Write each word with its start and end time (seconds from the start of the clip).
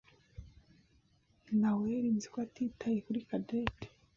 Naweri 1.59 2.07
nzi 2.15 2.27
ko 2.33 2.37
atitaye 2.45 2.97
kuri 3.05 3.19
Cadette. 3.29 3.87